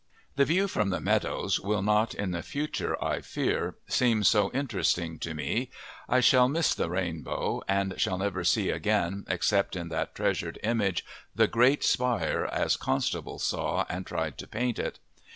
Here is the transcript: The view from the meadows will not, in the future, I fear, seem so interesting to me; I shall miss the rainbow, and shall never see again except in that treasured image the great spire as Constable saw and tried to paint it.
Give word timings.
The 0.35 0.45
view 0.45 0.67
from 0.67 0.89
the 0.89 0.99
meadows 0.99 1.59
will 1.59 1.83
not, 1.83 2.15
in 2.15 2.31
the 2.31 2.41
future, 2.41 2.97
I 3.03 3.21
fear, 3.21 3.75
seem 3.87 4.23
so 4.23 4.51
interesting 4.51 5.19
to 5.19 5.35
me; 5.35 5.69
I 6.09 6.21
shall 6.21 6.49
miss 6.49 6.73
the 6.73 6.89
rainbow, 6.89 7.61
and 7.67 7.93
shall 8.01 8.17
never 8.17 8.43
see 8.43 8.71
again 8.71 9.25
except 9.29 9.75
in 9.75 9.89
that 9.89 10.15
treasured 10.15 10.57
image 10.63 11.05
the 11.35 11.45
great 11.47 11.83
spire 11.83 12.45
as 12.51 12.77
Constable 12.77 13.37
saw 13.37 13.85
and 13.89 14.03
tried 14.03 14.39
to 14.39 14.47
paint 14.47 14.79
it. 14.79 14.97